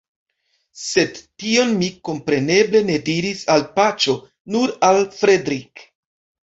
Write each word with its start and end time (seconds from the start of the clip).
Sed 0.83 1.19
tion 1.43 1.75
mi 1.83 1.91
kompreneble 2.09 2.83
ne 2.89 2.97
diris 3.11 3.47
al 3.57 3.69
Paĉjo, 3.79 4.19
nur 4.57 4.79
al 4.91 5.03
Fredrik. 5.21 5.91